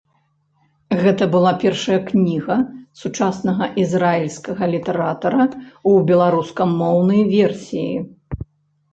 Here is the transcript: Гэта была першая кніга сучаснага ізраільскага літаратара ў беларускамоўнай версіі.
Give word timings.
Гэта 1.01 1.25
была 1.33 1.49
першая 1.63 1.97
кніга 2.09 2.55
сучаснага 3.01 3.67
ізраільскага 3.81 4.63
літаратара 4.73 5.43
ў 5.43 5.91
беларускамоўнай 6.09 7.21
версіі. 7.35 7.93